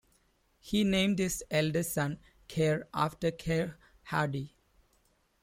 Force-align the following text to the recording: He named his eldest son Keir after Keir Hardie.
He 0.59 0.83
named 0.83 1.19
his 1.19 1.43
eldest 1.51 1.93
son 1.93 2.17
Keir 2.47 2.87
after 2.91 3.29
Keir 3.29 3.77
Hardie. 4.09 4.55